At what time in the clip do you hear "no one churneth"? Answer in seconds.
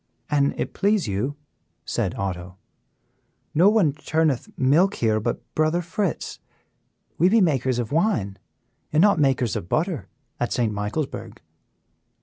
3.53-4.49